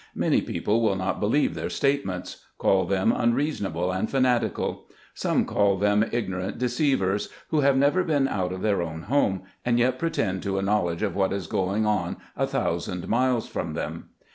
[0.15, 4.87] Many people will not believe their statements; call them unreasonable and fanatical.
[5.13, 9.77] Some call them ignorant deceivers, who have never been out of their own home, and
[9.77, 13.75] yet pretend to a knowledge of what is going on a thou sand miles from
[13.75, 14.09] them.